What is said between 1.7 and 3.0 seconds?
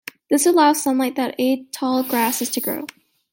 tall grasses to grow.